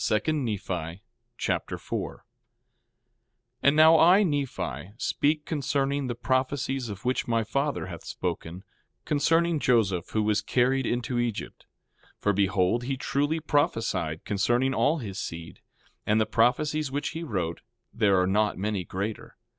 [0.11, 0.21] Amen.
[0.23, 1.03] 2 Nephi
[1.37, 2.25] Chapter 4 4:1
[3.61, 8.63] And now, I, Nephi, speak concerning the prophecies of which my father hath spoken,
[9.05, 11.67] concerning Joseph, who was carried into Egypt.
[12.17, 15.59] 4:2 For behold, he truly prophesied concerning all his seed.
[16.07, 17.61] And the prophecies which he wrote,
[17.93, 19.37] there are not many greater.